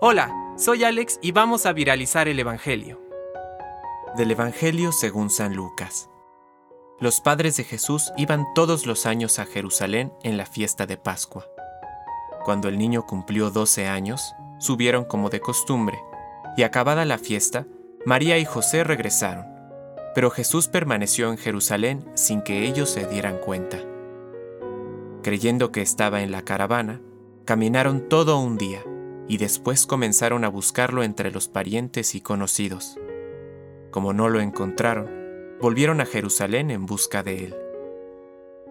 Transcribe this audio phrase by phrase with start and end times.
[0.00, 3.02] Hola, soy Alex y vamos a viralizar el Evangelio.
[4.16, 6.08] Del Evangelio según San Lucas.
[7.00, 11.48] Los padres de Jesús iban todos los años a Jerusalén en la fiesta de Pascua.
[12.44, 15.98] Cuando el niño cumplió 12 años, subieron como de costumbre,
[16.56, 17.66] y acabada la fiesta,
[18.06, 19.46] María y José regresaron,
[20.14, 23.78] pero Jesús permaneció en Jerusalén sin que ellos se dieran cuenta.
[25.24, 27.00] Creyendo que estaba en la caravana,
[27.44, 28.84] caminaron todo un día
[29.28, 32.98] y después comenzaron a buscarlo entre los parientes y conocidos.
[33.90, 35.10] Como no lo encontraron,
[35.60, 37.56] volvieron a Jerusalén en busca de él.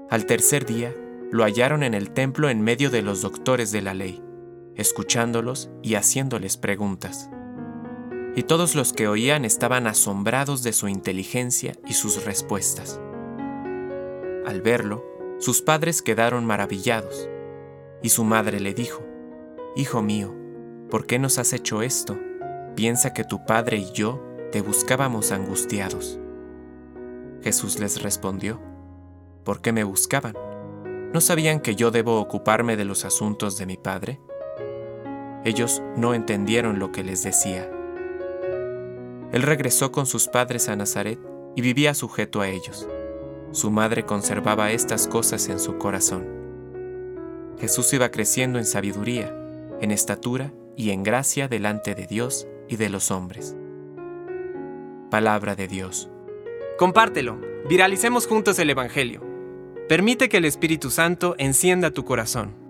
[0.10, 0.96] Al tercer día,
[1.32, 4.24] lo hallaron en el templo en medio de los doctores de la ley,
[4.76, 7.30] escuchándolos y haciéndoles preguntas.
[8.36, 13.00] Y todos los que oían estaban asombrados de su inteligencia y sus respuestas.
[14.46, 15.04] Al verlo,
[15.40, 17.30] sus padres quedaron maravillados,
[18.02, 19.04] y su madre le dijo,
[19.76, 20.37] Hijo mío,
[20.90, 22.18] ¿por qué nos has hecho esto?
[22.76, 26.20] Piensa que tu padre y yo te buscábamos angustiados.
[27.42, 28.62] Jesús les respondió,
[29.44, 30.36] ¿por qué me buscaban?
[31.14, 34.20] ¿No sabían que yo debo ocuparme de los asuntos de mi padre?
[35.44, 37.70] Ellos no entendieron lo que les decía.
[39.32, 41.20] Él regresó con sus padres a Nazaret
[41.56, 42.88] y vivía sujeto a ellos.
[43.52, 46.26] Su madre conservaba estas cosas en su corazón.
[47.60, 49.34] Jesús iba creciendo en sabiduría,
[49.82, 53.58] en estatura y en gracia delante de Dios y de los hombres.
[55.10, 56.10] Palabra de Dios.
[56.78, 59.22] Compártelo, viralicemos juntos el Evangelio.
[59.90, 62.67] Permite que el Espíritu Santo encienda tu corazón.